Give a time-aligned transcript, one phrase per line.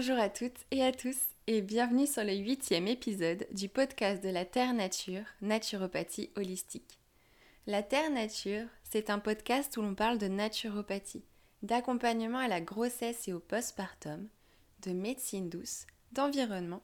[0.00, 4.30] Bonjour à toutes et à tous et bienvenue sur le huitième épisode du podcast de
[4.30, 6.98] la Terre Nature, Naturopathie Holistique.
[7.66, 11.26] La Terre Nature, c'est un podcast où l'on parle de naturopathie,
[11.62, 14.26] d'accompagnement à la grossesse et au postpartum,
[14.80, 16.80] de médecine douce, d'environnement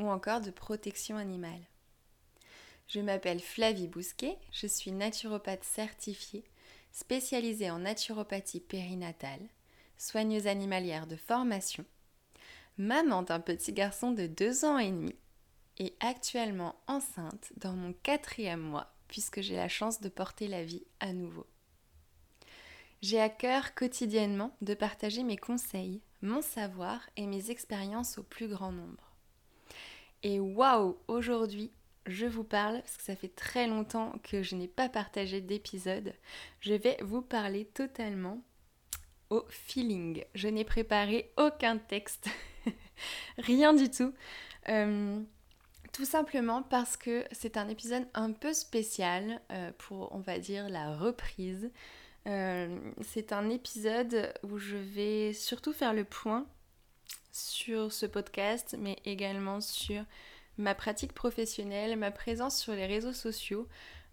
[0.00, 1.68] ou encore de protection animale.
[2.88, 6.44] Je m'appelle Flavie Bousquet, je suis naturopathe certifiée,
[6.92, 9.50] spécialisée en naturopathie périnatale,
[9.98, 11.84] soigneuse animalière de formation,
[12.78, 15.14] maman d'un petit garçon de 2 ans et demi
[15.78, 20.84] et actuellement enceinte dans mon quatrième mois puisque j'ai la chance de porter la vie
[21.00, 21.46] à nouveau.
[23.02, 28.48] J'ai à cœur quotidiennement de partager mes conseils, mon savoir et mes expériences au plus
[28.48, 29.14] grand nombre.
[30.22, 31.70] Et waouh, aujourd'hui,
[32.06, 36.14] je vous parle, parce que ça fait très longtemps que je n'ai pas partagé d'épisode,
[36.60, 38.42] je vais vous parler totalement
[39.30, 40.24] au feeling.
[40.34, 42.28] Je n'ai préparé aucun texte,
[43.38, 44.12] rien du tout.
[44.68, 45.20] Euh,
[45.92, 50.68] tout simplement parce que c'est un épisode un peu spécial euh, pour, on va dire,
[50.68, 51.70] la reprise.
[52.26, 56.46] Euh, c'est un épisode où je vais surtout faire le point
[57.32, 60.04] sur ce podcast, mais également sur
[60.56, 63.68] ma pratique professionnelle, ma présence sur les réseaux sociaux,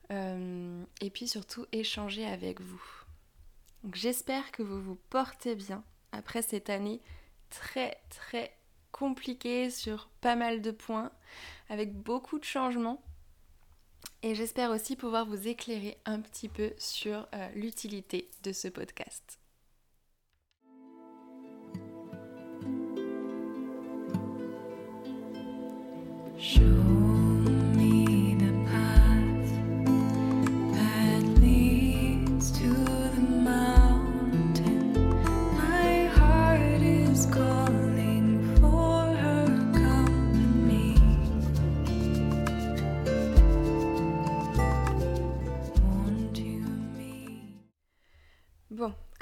[0.10, 2.84] et puis surtout échanger avec vous.
[3.94, 7.02] J'espère que vous vous portez bien après cette année
[7.50, 8.52] très très
[9.02, 11.12] compliquée sur pas mal de points,
[11.70, 13.02] avec beaucoup de changements.
[14.22, 19.41] Et j'espère aussi pouvoir vous éclairer un petit peu sur euh, l'utilité de ce podcast.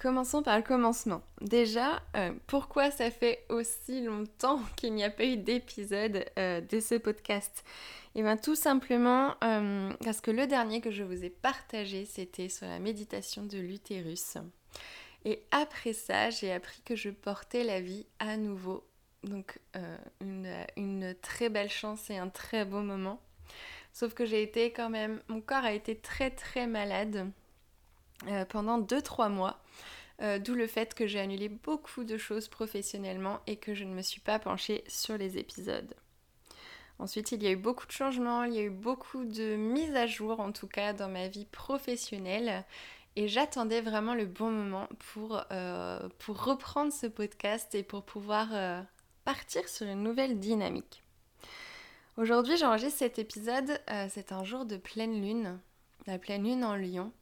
[0.10, 1.22] Commençons par le commencement.
[1.40, 6.80] Déjà, euh, pourquoi ça fait aussi longtemps qu'il n'y a pas eu d'épisode euh, de
[6.80, 7.64] ce podcast?
[8.16, 12.50] Eh bien tout simplement euh, parce que le dernier que je vous ai partagé, c'était
[12.50, 14.38] sur la méditation de l'utérus.
[15.26, 18.84] Et après ça, j'ai appris que je portais la vie à nouveau.
[19.24, 19.60] Donc
[20.22, 23.22] une, très belle chance et un très beau moment.
[23.94, 27.30] Sauf que j'ai été quand même, mon corps a été très très malade
[28.50, 29.62] pendant 2-3 mois.
[30.22, 33.94] Euh, d'où le fait que j'ai annulé beaucoup de choses professionnellement et que je ne
[33.94, 35.94] me suis pas penchée sur les épisodes.
[36.98, 39.96] Ensuite, il y a eu beaucoup de changements, il y a eu beaucoup de mises
[39.96, 42.66] à jour en tout cas dans ma vie professionnelle
[43.16, 48.50] et j'attendais vraiment le bon moment pour, euh, pour reprendre ce podcast et pour pouvoir
[49.24, 51.02] partir sur une nouvelle dynamique.
[52.18, 55.58] Aujourd'hui, j'enregistre cet épisode, c'est un jour de pleine lune,
[56.08, 57.14] la pleine lune en Lyon.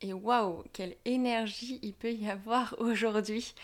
[0.00, 3.54] Et waouh, quelle énergie il peut y avoir aujourd'hui.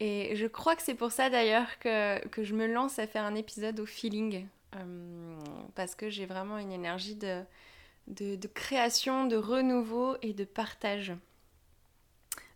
[0.00, 3.34] Et je crois que c'est pour ça d'ailleurs que, je me lance à faire un
[3.34, 4.46] épisode au feeling.
[4.76, 5.38] Euh,
[5.74, 7.44] parce que j'ai vraiment une énergie de,
[8.08, 11.12] de, création, de renouveau et de partage.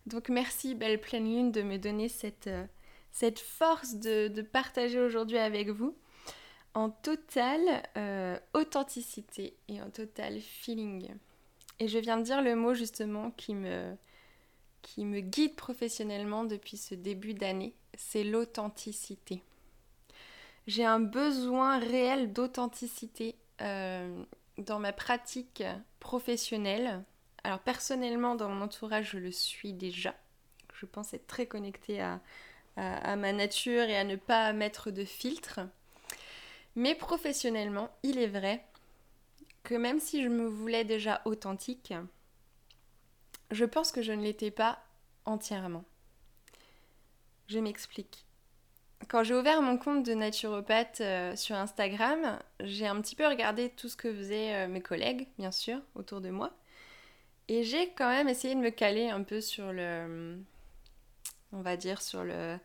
[0.05, 2.65] Donc merci Belle Pleine Lune de me donner cette, euh,
[3.11, 5.95] cette force de, partager aujourd'hui avec vous
[6.73, 11.09] en totale euh, authenticité et en total feeling.
[11.79, 13.95] Et je viens de dire le mot justement qui me,
[14.97, 19.41] guide professionnellement depuis ce début d'année, c'est l'authenticité.
[20.67, 24.23] J'ai un besoin réel d'authenticité euh,
[24.57, 25.63] dans ma pratique
[25.99, 27.03] professionnelle.
[27.43, 30.13] Alors personnellement, dans mon entourage, je le suis déjà.
[30.73, 35.61] Je pense être très connectée à ma nature et à ne pas mettre de filtre.
[36.75, 38.63] Mais professionnellement, il est vrai
[39.75, 41.93] même si je me voulais déjà authentique,
[43.51, 44.79] je pense que je ne l'étais pas
[45.25, 45.83] entièrement.
[47.47, 48.25] Je m'explique.
[49.07, 53.69] Quand j'ai ouvert mon compte de naturopathe euh, sur Instagram, j'ai un petit peu regardé
[53.69, 56.51] tout ce que faisaient euh, mes collègues, bien sûr, autour de moi.
[57.47, 60.37] Et j'ai quand même essayé de me caler un peu sur le...
[61.51, 62.59] On va dire sur le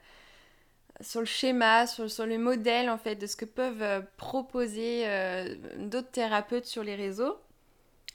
[1.00, 5.56] sur le schéma, sur, le modèle en fait de ce que peuvent euh, proposer euh,
[5.78, 7.36] d'autres thérapeutes sur les réseaux.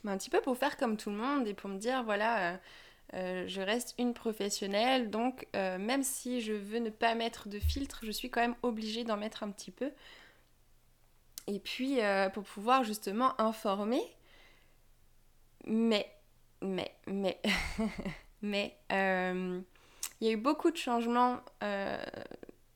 [0.04, 2.58] Mais un petit peu pour faire comme tout le monde et pour me dire voilà,
[3.14, 8.00] euh, je reste une professionnelle, donc même si je veux ne pas mettre de filtre,
[8.04, 9.92] je suis quand même obligée d'en mettre un petit peu.
[11.48, 12.00] Et puis
[12.34, 14.02] pour pouvoir justement informer.
[15.66, 16.10] Mais,
[16.62, 17.42] mais, mais,
[18.42, 21.42] mais, il y a eu beaucoup de changements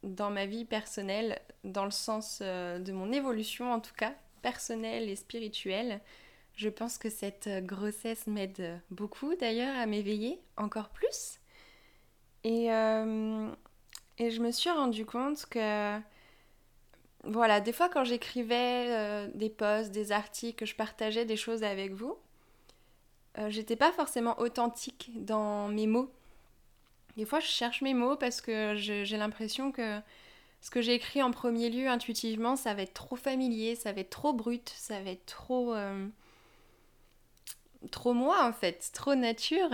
[0.03, 5.09] dans ma vie personnelle, dans le sens euh, de mon évolution en tout cas, personnelle
[5.09, 6.01] et spirituelle.
[6.55, 11.39] Je pense que cette grossesse m'aide beaucoup d'ailleurs à m'éveiller encore plus.
[12.43, 13.49] Et, euh,
[14.19, 15.99] et, je me suis rendu compte que,
[17.23, 21.63] voilà, des fois quand j'écrivais euh, des posts, des articles, que je partageais des choses
[21.63, 22.17] avec vous,
[23.47, 26.13] j'étais pas forcément authentique dans mes mots
[27.17, 29.99] des fois, je cherche mes mots parce que j'ai l'impression que
[30.61, 34.01] ce que j'ai écrit en premier lieu intuitivement, ça va être trop familier, ça va
[34.01, 35.73] être trop brut, ça va être trop.
[35.73, 36.07] Euh,
[37.91, 39.69] trop moi en fait, trop nature.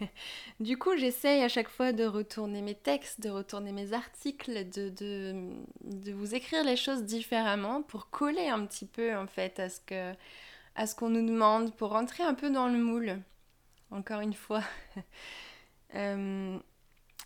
[0.60, 4.88] du coup, j'essaye à chaque fois de retourner mes textes, de retourner mes articles, de,
[4.88, 9.80] de, vous écrire les choses différemment pour coller un petit peu en fait à ce
[9.80, 10.12] que
[10.86, 13.20] ce qu'on nous demande, pour rentrer un peu dans le moule.
[13.90, 14.62] Encore une fois.
[15.94, 16.58] euh,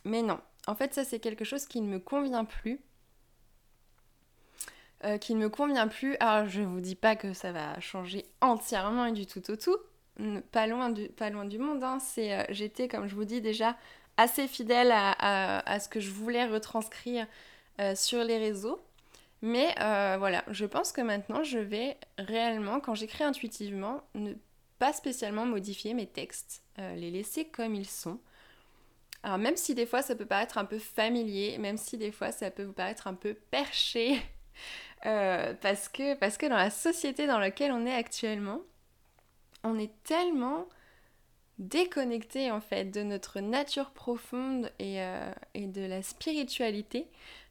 [0.05, 2.81] mais non, en fait ça c'est quelque chose qui ne me convient plus.
[5.05, 6.17] Euh, qui ne me convient plus.
[6.19, 9.57] Alors je ne vous dis pas que ça va changer entièrement et du tout au
[9.57, 9.77] tout.
[10.51, 11.85] Pas loin du, monde.
[11.85, 11.99] Hein.
[12.19, 13.77] Euh, j'étais, comme je vous dis déjà,
[14.17, 17.27] assez fidèle à, ce que je voulais retranscrire
[17.81, 18.81] euh, sur les réseaux.
[19.43, 24.33] Mais voilà, je pense que maintenant je vais réellement, quand j'écris intuitivement, ne
[24.79, 28.19] pas spécialement modifier mes textes, les laisser comme ils sont.
[29.25, 32.31] Alors même si des fois ça peut paraître un peu familier, même si des fois
[32.31, 34.21] ça peut vous paraître un peu perché,
[35.07, 38.61] euh, parce, que, parce que dans la société dans laquelle on est actuellement,
[39.63, 40.69] on est tellement
[41.59, 47.07] déconnecté en fait de notre nature profonde et, euh, de la spiritualité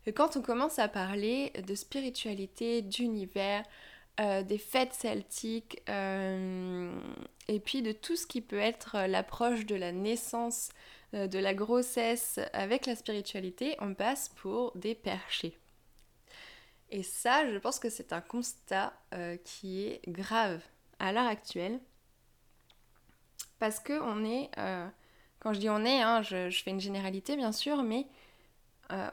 [0.06, 3.64] que quand on commence à parler de spiritualité, d'univers,
[4.20, 9.92] euh, des fêtes celtiques et puis de tout ce qui peut être l'approche de la
[9.92, 10.70] naissance
[11.14, 15.56] euh, de la grossesse avec la spiritualité, on passe pour des perchés.
[16.90, 20.62] Et ça, je pense que c'est un constat euh, qui est grave
[20.98, 21.80] à l'heure actuelle.
[23.60, 24.88] Parce que on est, euh,
[25.40, 28.08] quand je dis on est, hein, je, fais une généralité bien sûr, mais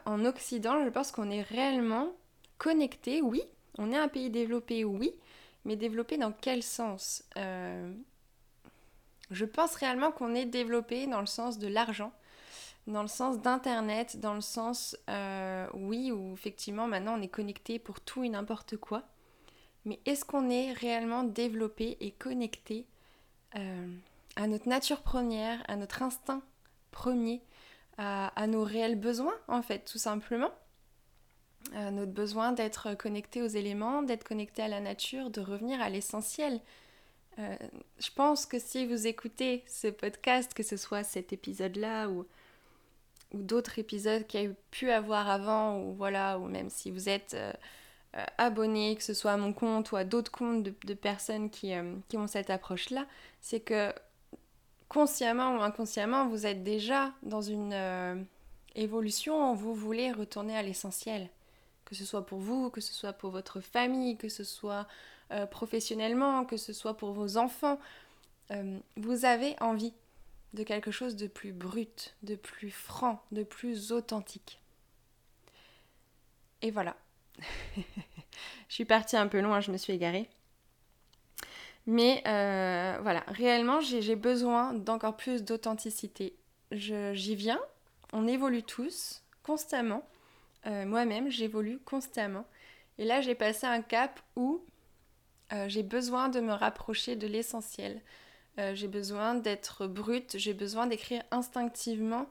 [0.05, 2.11] en Occident, je pense qu'on est réellement
[2.59, 3.41] connecté, oui.
[3.77, 5.13] On est un pays développé, oui.
[5.65, 7.23] Mais développé dans quel sens
[9.31, 12.11] je pense réellement qu'on est développé dans le sens de l'argent,
[12.87, 17.79] dans le sens d'Internet, dans le sens, euh, oui, où effectivement maintenant on est connecté
[17.79, 19.03] pour tout et n'importe quoi.
[19.85, 22.85] Mais est-ce qu'on est réellement développé et connecté
[23.55, 23.87] euh,
[24.35, 26.41] à notre nature première, à notre instinct
[26.91, 27.41] premier,
[27.97, 30.51] à, nos réels besoins en fait, tout simplement?
[31.73, 36.59] Notre besoin d'être connecté aux éléments, d'être connecté à la nature, de revenir à l'essentiel,
[37.39, 37.55] euh,
[37.99, 42.25] je pense que si vous écoutez ce podcast, que ce soit cet épisode-là ou,
[43.33, 47.33] d'autres épisodes qu'il y a pu avoir avant, ou voilà, ou même si vous êtes
[47.33, 47.53] euh,
[48.17, 51.71] euh, abonné, que ce soit à mon compte ou à d'autres comptes de, personnes qui,
[52.09, 53.05] qui, ont cette approche-là,
[53.39, 53.93] c'est que
[54.89, 58.27] consciemment ou inconsciemment, vous êtes déjà dans une
[58.75, 61.29] évolution où vous voulez retourner à l'essentiel.
[61.91, 64.87] Que ce soit pour vous, que ce soit pour votre famille, que ce soit
[65.31, 67.81] euh, professionnellement, que ce soit pour vos enfants,
[68.51, 69.93] euh, vous avez envie
[70.53, 74.61] de quelque chose de plus brut, de plus franc, de plus authentique.
[76.61, 76.95] Et voilà.
[77.75, 77.83] je
[78.69, 80.29] suis partie un peu loin, je me suis égarée.
[81.87, 86.37] Mais euh, voilà, réellement, j'ai besoin d'encore plus d'authenticité.
[86.71, 87.59] J'y viens,
[88.13, 90.07] on évolue tous, constamment.
[90.65, 92.45] Moi-même, j'évolue constamment.
[92.97, 94.63] Et là, j'ai passé un cap où
[95.53, 98.01] euh, j'ai besoin de me rapprocher de l'essentiel.
[98.59, 102.27] Euh, j'ai besoin d'être brute, j'ai besoin d'écrire instinctivement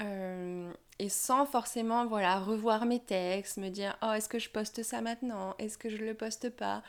[0.00, 4.82] euh, et sans forcément voilà, revoir mes textes, me dire oh est-ce que je poste
[4.82, 6.82] ça maintenant, est-ce que je le poste pas,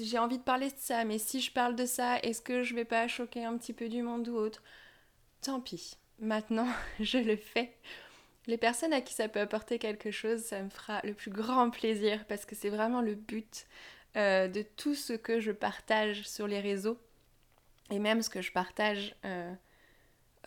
[0.00, 2.74] j'ai envie de parler de ça, mais si je parle de ça, est-ce que je
[2.74, 4.62] vais pas choquer un petit peu du monde ou autre?
[5.42, 6.68] Tant pis, maintenant
[7.00, 7.76] je le fais.
[8.46, 11.70] Les personnes à qui ça peut apporter quelque chose, ça me fera le plus grand
[11.70, 13.66] plaisir parce que c'est vraiment le but
[14.16, 16.98] euh, de tout ce que je partage sur les réseaux
[17.90, 19.54] et même ce que je partage euh,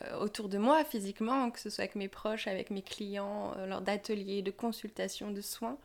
[0.02, 3.82] euh, autour de moi physiquement, que ce soit avec mes proches, avec mes clients, lors
[3.82, 5.78] d'ateliers, de consultations, de soins.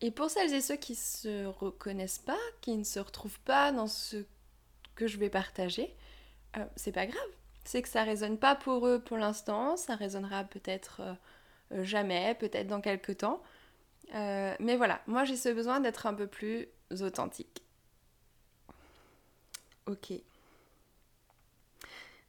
[0.00, 3.70] Et pour celles et ceux qui ne se reconnaissent pas, qui ne se retrouvent pas
[3.70, 4.24] dans ce
[4.96, 5.94] que je vais partager,
[6.74, 7.30] c'est pas grave.
[7.66, 11.02] C'est que ça résonne pas pour eux pour l'instant, ça résonnera peut-être
[11.70, 13.42] jamais, peut-être dans quelques temps.
[14.14, 16.68] Euh, mais voilà, moi j'ai ce besoin d'être un peu plus
[17.00, 17.62] authentique.
[19.86, 20.12] Ok.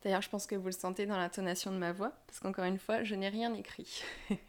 [0.04, 2.80] D'ailleurs, je pense que vous le sentez dans l'intonation de ma voix, parce qu'encore une
[2.80, 4.04] fois, je n'ai rien écrit.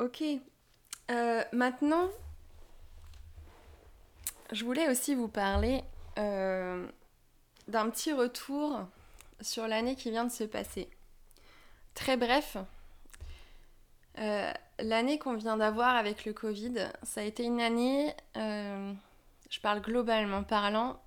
[0.00, 0.22] ok.
[1.10, 2.08] Euh, maintenant,
[4.50, 5.82] je voulais aussi vous parler
[6.18, 6.86] euh,
[7.68, 8.80] d'un petit retour
[9.40, 10.88] sur l'année qui vient de se passer.
[11.94, 12.56] Très bref,
[14.18, 19.80] euh, l'année qu'on vient d'avoir avec le Covid, ça a été une année, je parle
[19.80, 21.00] globalement parlant,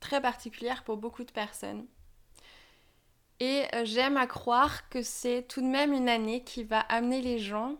[0.00, 1.86] très particulière pour beaucoup de personnes.
[3.42, 7.20] Et euh, j'aime à croire que c'est tout de même une année qui va amener
[7.20, 7.76] les gens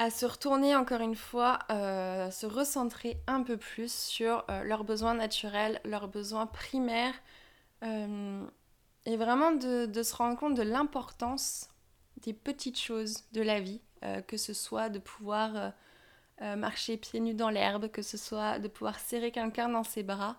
[0.00, 4.84] à se retourner encore une fois, euh, se recentrer un peu plus sur euh, leurs
[4.84, 7.14] besoins naturels, leurs besoins primaires,
[7.82, 11.70] et vraiment de, de, se rendre compte de l'importance
[12.18, 13.80] des petites choses de la vie,
[14.26, 15.72] que ce soit de pouvoir
[16.38, 20.36] marcher pieds nus dans l'herbe, que ce soit de pouvoir serrer quelqu'un dans ses bras,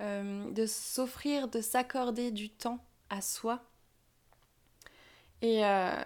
[0.00, 3.62] euh, de s'offrir, de s'accorder du temps à soi.
[5.40, 6.02] Et euh,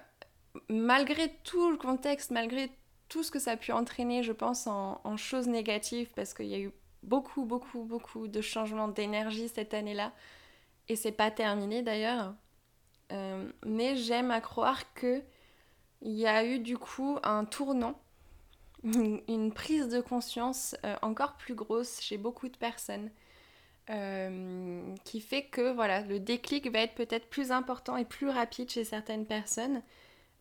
[0.68, 2.70] malgré tout le contexte, malgré
[3.08, 6.54] tout ce que ça a pu entraîner, je pense, en, choses négatives, parce qu'il y
[6.54, 6.72] a eu
[7.02, 10.12] beaucoup, beaucoup, beaucoup de changements d'énergie cette année-là,
[10.88, 12.34] et c'est pas terminé d'ailleurs.
[13.12, 15.22] Euh, mais j'aime à croire que
[16.02, 17.98] il y a eu du coup un tournant,
[18.84, 23.10] une, prise de conscience encore plus grosse chez beaucoup de personnes
[23.90, 28.68] euh, qui fait que voilà, le déclic va être peut-être plus important et plus rapide
[28.68, 29.80] chez certaines personnes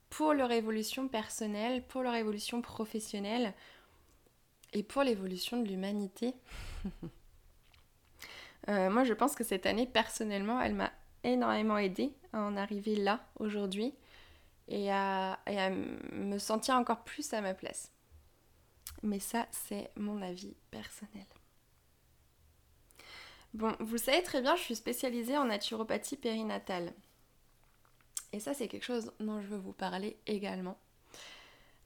[0.09, 3.53] pour leur évolution personnelle, pour leur évolution professionnelle
[4.73, 6.33] et pour l'évolution de l'humanité.
[8.69, 10.91] Euh, moi, je pense que cette année, personnellement, elle m'a
[11.23, 13.93] énormément aidée à en arriver là, aujourd'hui,
[14.67, 17.93] et à, et à me sentir encore plus à ma place.
[19.03, 21.25] Mais ça, c'est mon avis personnel.
[23.53, 26.93] Bon, vous le savez très bien, je suis spécialisée en naturopathie périnatale.
[28.33, 30.77] Et ça, c'est quelque chose dont je veux vous parler également.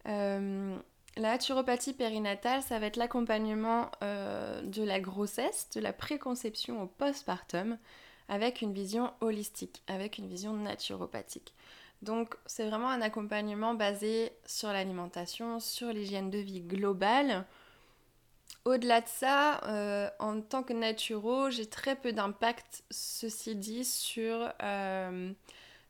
[0.07, 0.77] Euh,
[1.17, 6.87] la naturopathie périnatale, ça va être l'accompagnement euh, de la grossesse, de la préconception au
[6.87, 7.77] postpartum,
[8.29, 11.53] avec une vision holistique, avec une vision naturopathique.
[12.01, 17.45] Donc c'est vraiment un accompagnement basé sur l'alimentation, sur l'hygiène de vie globale,
[18.63, 24.51] au-delà de ça, euh, en tant que naturo, j'ai très peu d'impact, ceci dit, sur,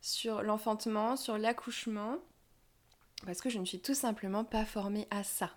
[0.01, 2.17] sur l'enfantement, sur l'accouchement,
[3.25, 5.51] parce que je ne suis tout simplement pas formée à ça,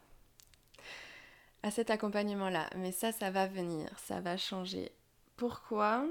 [1.63, 2.69] à cet accompagnement-là.
[2.77, 4.93] Mais ça, ça va venir, ça va changer.
[5.37, 6.05] Pourquoi?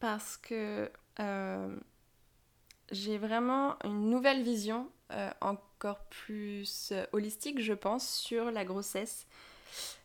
[0.00, 1.76] Parce que euh,
[2.90, 4.90] j'ai vraiment une nouvelle vision,
[5.42, 9.26] encore plus holistique, je pense, sur la grossesse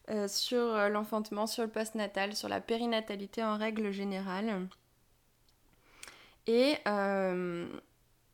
[0.09, 4.67] euh, sur euh, l'enfantement, sur le postnatal, sur la périnatalité en règle générale.
[6.47, 7.67] Et euh,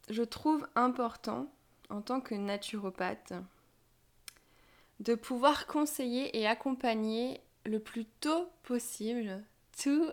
[0.10, 1.52] je trouve important,
[1.90, 3.34] en tant que naturopathe,
[5.00, 9.44] de pouvoir conseiller et accompagner le plus tôt possible
[9.82, 10.12] tous,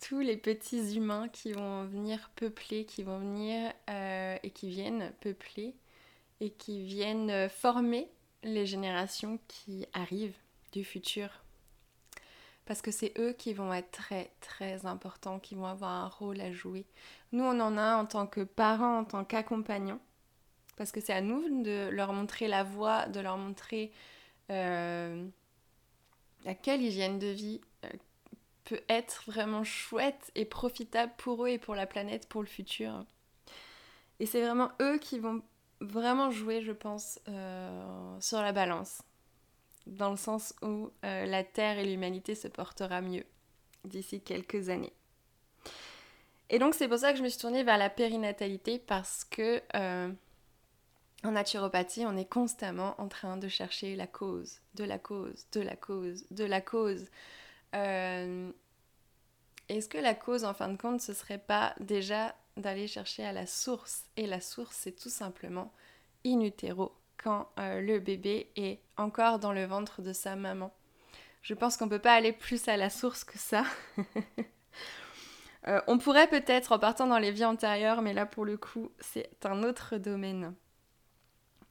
[0.00, 5.74] tous les petits humains qui vont venir peupler, qui vont venir et qui viennent peupler
[6.40, 8.08] et qui viennent former
[8.42, 10.36] les générations qui arrivent
[10.72, 11.30] du futur.
[12.70, 16.40] Parce que c'est eux qui vont être très très importants, qui vont avoir un rôle
[16.40, 16.86] à jouer.
[17.32, 19.98] Nous, on en a en tant que parents, en tant qu'accompagnants.
[20.76, 23.90] Parce que c'est à nous de leur montrer la voie, de leur montrer
[24.52, 25.26] euh,
[26.46, 27.88] à quelle hygiène de vie euh,
[28.62, 33.04] peut être vraiment chouette et profitable pour eux et pour la planète, pour le futur.
[34.20, 35.42] Et c'est vraiment eux qui vont
[35.80, 39.02] vraiment jouer, je pense, euh, sur la balance.
[39.86, 43.24] Dans le sens où euh, la Terre et l'humanité se portera mieux
[43.84, 44.92] d'ici quelques années.
[46.48, 49.62] Et donc c'est pour ça que je me suis tournée vers la périnatalité parce que
[49.74, 50.12] euh,
[51.22, 55.60] en naturopathie, on est constamment en train de chercher la cause, de la cause, de
[55.60, 57.06] la cause, de la cause.
[59.70, 63.30] Est-ce que la cause, en fin de compte, ce serait pas déjà d'aller chercher à
[63.30, 64.02] la source?
[64.16, 65.72] Et la source, c'est tout simplement
[66.26, 70.72] in utero, quand euh, le bébé est encore dans le ventre de sa maman.
[71.42, 73.64] Je pense qu'on ne peut pas aller plus à la source que ça.
[75.68, 78.90] Euh, on pourrait peut-être en partant dans les vies antérieures, mais là pour le coup,
[78.98, 80.54] c'est un autre domaine.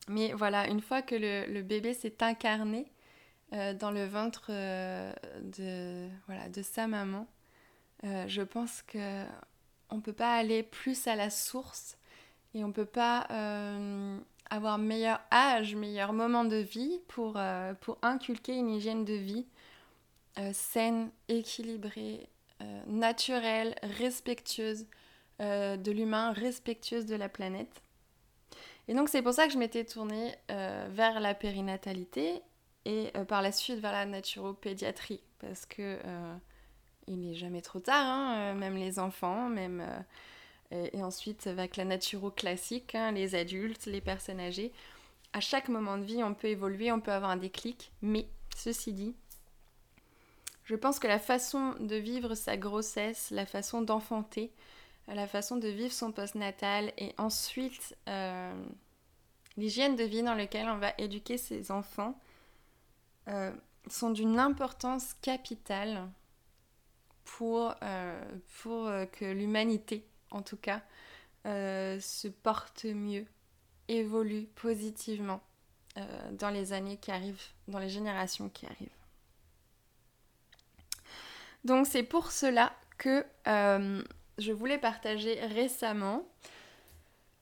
[0.08, 2.91] Mais voilà, une fois que le, bébé s'est incarné
[3.51, 7.25] euh, dans le ventre de, voilà, de sa maman,
[8.03, 9.25] je pense que
[9.89, 11.98] on ne peut pas aller plus à la source
[12.53, 13.25] et on peut pas
[14.50, 19.46] avoir meilleur âge, meilleur moment de vie pour, euh, pour inculquer une hygiène de vie
[20.38, 22.27] euh, saine, équilibrée,
[22.88, 24.86] naturelle, respectueuse
[25.39, 27.82] de l'humain, respectueuse de la planète.
[28.89, 32.41] Et donc c'est pour ça que je m'étais tournée vers la périnatalité
[32.84, 35.98] et par la suite vers la naturopédiatrie, parce que
[37.08, 39.82] il n'est jamais trop tard, hein, même les enfants, même
[40.72, 44.72] et, ensuite avec la naturo classique, hein, les adultes, les personnes âgées.
[45.34, 48.94] À chaque moment de vie, on peut évoluer, on peut avoir un déclic, mais ceci
[48.94, 49.16] dit,
[50.66, 54.52] je pense que la façon de vivre sa grossesse, la façon d'enfanter,
[55.08, 58.54] la façon de vivre son postnatal et ensuite euh,
[59.58, 62.20] l'hygiène de vie dans laquelle on va éduquer ses enfants
[63.28, 63.52] euh,
[63.88, 66.08] sont d'une importance capitale
[67.26, 68.22] pour, euh,
[68.62, 70.82] pour que l'humanité, en tout cas,
[71.46, 73.26] se porte mieux,
[73.88, 75.42] évolue positivement
[76.32, 79.00] dans les années qui arrivent, dans les générations qui arrivent.
[81.66, 84.02] Donc c'est pour cela que euh,
[84.38, 86.24] je voulais partager récemment,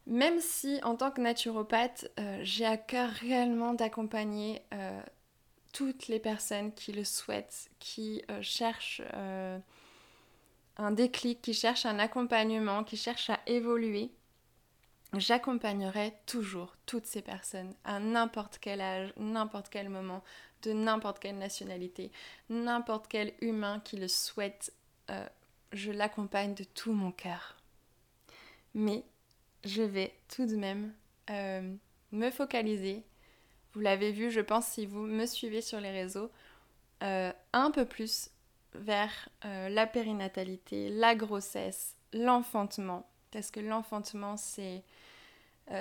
[0.06, 5.02] même si en tant que naturopathe, euh, j'ai à cœur réellement d'accompagner euh,
[5.74, 9.02] toutes les personnes qui le souhaitent, qui cherchent
[10.78, 14.12] un déclic, qui cherchent un accompagnement, qui cherchent à évoluer.
[15.14, 20.24] J'accompagnerai toujours toutes ces personnes à n'importe quel âge, n'importe quel moment,
[20.64, 22.12] de n'importe quelle nationalité,
[22.50, 24.74] n'importe quel humain qui le souhaite,
[25.10, 25.28] euh,
[25.72, 27.56] je l'accompagne de tout mon cœur.
[28.74, 29.04] Mais
[29.64, 30.94] je vais tout de même
[31.30, 31.74] euh,
[32.12, 33.04] me focaliser,
[33.74, 36.32] vous l'avez vu, je pense, si vous me suivez sur les réseaux,
[37.04, 38.30] euh, un peu plus
[38.74, 44.84] vers la périnatalité, la grossesse, l'enfantement, parce que l'enfantement, c'est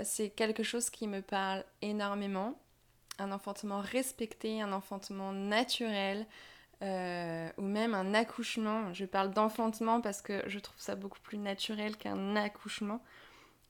[0.02, 2.58] c'est quelque chose qui me parle énormément
[3.18, 6.26] un enfantement respecté, un enfantement naturel,
[6.82, 8.92] euh, ou même un accouchement.
[8.92, 13.02] Je parle d'enfantement parce que je trouve ça beaucoup plus naturel qu'un accouchement.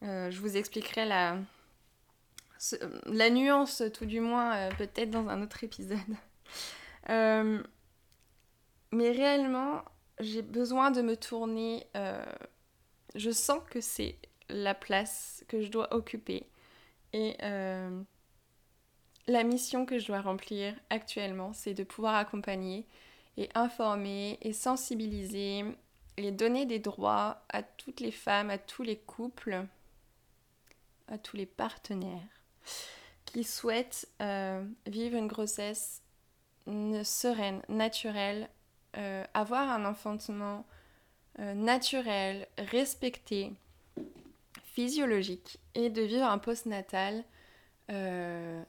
[0.02, 1.38] Euh, je vous expliquerai la,
[3.06, 5.98] la nuance, tout du moins, euh, peut-être dans un autre épisode.
[8.92, 9.82] mais réellement,
[10.20, 11.86] j'ai besoin de me tourner.
[13.14, 14.18] je sens que c'est
[14.48, 16.46] la place que je dois occuper.
[17.12, 17.36] Et
[19.28, 22.86] la mission que je dois remplir actuellement, c'est de pouvoir accompagner
[23.36, 25.64] et informer et sensibiliser
[26.16, 29.66] et donner des droits à toutes les femmes, à tous les couples,
[31.08, 32.22] à tous les partenaires
[33.24, 36.02] qui souhaitent euh, vivre une grossesse
[37.04, 38.48] sereine, naturelle,
[38.96, 40.64] euh, avoir un enfantement
[41.38, 43.52] euh, naturel, respecté,
[44.64, 47.22] physiologique et de vivre un postnatal
[47.90, 48.62] euh,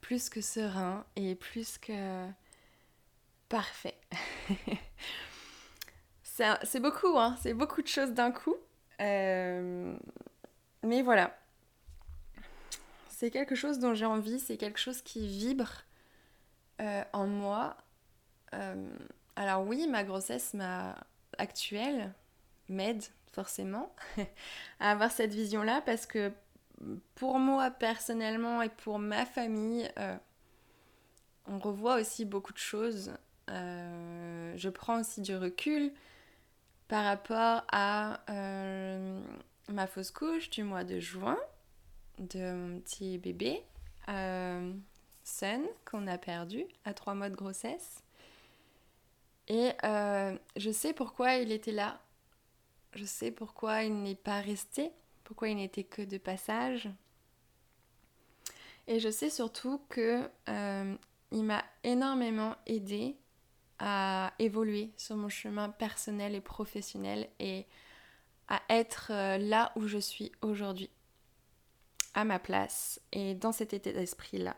[0.00, 2.26] plus que serein et plus que
[3.50, 3.98] parfait.
[6.22, 8.56] c'est beaucoup, hein, c'est beaucoup de choses d'un coup.
[8.98, 11.38] Mais voilà,
[13.08, 15.82] c'est quelque chose dont j'ai envie, c'est quelque chose qui vibre
[17.12, 17.76] en moi.
[19.36, 20.56] Alors oui, ma grossesse
[21.38, 22.12] actuelle
[22.68, 23.94] m'aide forcément
[24.80, 26.32] à avoir cette vision-là parce que
[27.14, 30.16] pour moi personnellement et pour ma famille, euh,
[31.46, 33.12] on revoit aussi beaucoup de choses.
[33.50, 35.92] Euh, je prends aussi du recul
[36.88, 39.20] par rapport à euh,
[39.68, 41.38] ma fausse couche du mois de juin
[42.18, 43.62] de mon petit bébé,
[45.24, 48.05] Sun, qu'on a perdu à trois mois de grossesse.
[49.48, 49.70] Et
[50.56, 52.00] je sais pourquoi il était là.
[52.94, 54.92] Je sais pourquoi il n'est pas resté
[55.26, 56.88] pourquoi il n'était que de passage.
[58.86, 60.94] Et je sais surtout que euh,
[61.32, 63.16] il m'a énormément aidé
[63.80, 67.66] à évoluer sur mon chemin personnel et professionnel et
[68.46, 70.88] à être euh, là où je suis aujourd'hui,
[72.14, 74.56] à ma place et dans cet état d'esprit-là.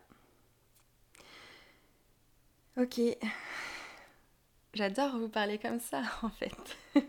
[2.77, 3.01] Ok,
[4.79, 6.55] j'adore vous parler comme ça en fait.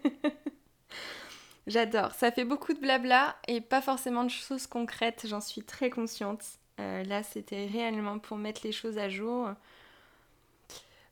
[1.67, 2.13] J'adore.
[2.13, 6.43] Ça fait beaucoup de blabla et pas forcément de choses concrètes, j'en suis très consciente.
[6.79, 9.49] Euh, là, c'était réellement pour mettre les choses à jour.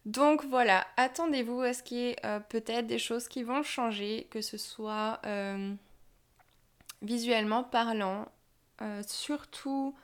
[0.06, 4.28] Donc voilà, attendez-vous à ce qu'il y ait euh, peut-être des choses qui vont changer,
[4.32, 5.76] que ce soit euh,
[7.04, 8.28] visuellement parlant,
[9.06, 9.96] surtout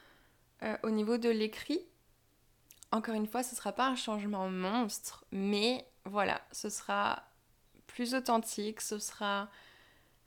[0.84, 1.82] au niveau de l'écrit.
[2.92, 7.24] Encore une fois, ce ne sera pas un changement monstre, mais voilà, ce sera
[7.88, 9.50] plus authentique, ce sera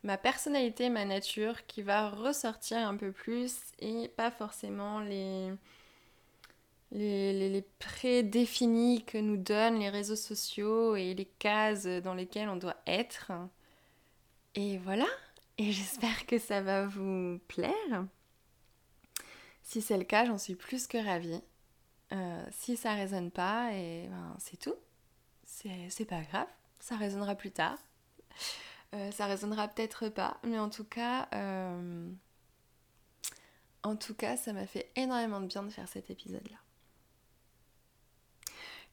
[0.03, 5.53] ma personnalité, ma nature qui va ressortir un peu plus et pas forcément les,
[7.79, 13.33] prédéfinis que nous donnent les réseaux sociaux et les cases dans lesquelles on doit être.
[14.55, 15.07] Et voilà.
[15.59, 18.07] et j'espère que ça va vous plaire.
[19.63, 21.41] Si c'est le cas, j'en suis plus que ravie.
[22.13, 24.77] Euh, si ça résonne pas, et ben, c'est tout.
[25.47, 26.49] C'est pas grave,
[26.81, 27.79] ça résonnera plus tard.
[28.95, 32.11] Euh, ça résonnera peut-être pas, mais en tout cas, euh,
[33.83, 36.59] en tout cas, ça m'a fait énormément de bien de faire cet épisode-là.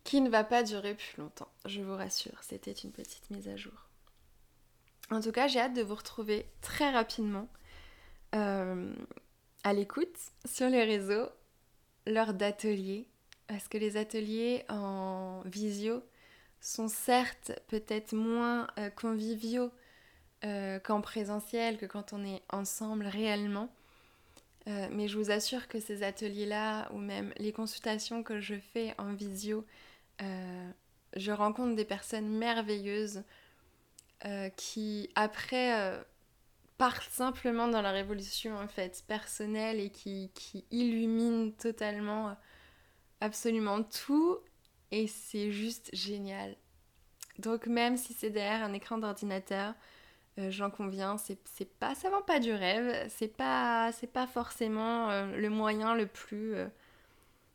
[0.04, 3.56] Qui ne va pas durer plus longtemps, je vous rassure, c'était une petite mise à
[3.56, 3.90] jour.
[5.12, 7.48] En tout cas, j'ai hâte de vous retrouver très rapidement
[8.32, 11.30] à l'écoute sur les réseaux
[12.08, 13.08] lors d'ateliers.
[13.48, 16.02] Parce que les ateliers en visio
[16.64, 19.70] sont certes peut-être moins euh, conviviaux
[20.46, 23.70] euh, qu'en présentiel, que quand on est ensemble réellement.
[24.70, 28.96] Euh, mais je vous assure que ces ateliers-là, ou même les consultations que je fais
[28.98, 29.66] en visio,
[31.18, 33.24] je rencontre des personnes merveilleuses
[34.56, 36.02] qui, après
[36.78, 42.38] partent simplement dans la révolution en fait personnelle et qui, qui illumine totalement
[43.20, 44.40] absolument tout
[44.94, 46.56] et c'est juste génial.
[47.40, 49.74] Donc même si c'est derrière un écran d'ordinateur,
[50.40, 55.10] euh, j'en conviens, c'est pas ça vend pas du rêve, c'est pas c'est pas forcément
[55.10, 56.56] euh, le moyen le plus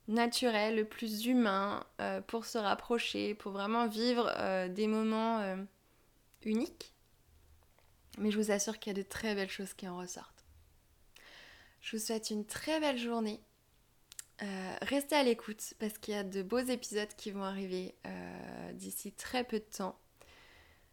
[0.08, 1.84] naturel, le plus humain
[2.26, 4.32] pour se rapprocher, pour vraiment vivre
[4.68, 5.56] des moments
[6.44, 6.94] uniques
[8.18, 10.44] mais je vous assure qu'il y a de très belles choses qui en ressortent.
[11.80, 13.40] Je vous souhaite une très belle journée.
[14.42, 18.72] Euh, restez à l'écoute parce qu'il y a de beaux épisodes qui vont arriver euh,
[18.72, 19.98] d'ici très peu de temps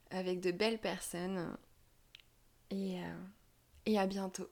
[0.10, 1.55] avec de belles personnes.
[2.71, 3.15] Et, euh,
[3.86, 4.49] et à bientôt.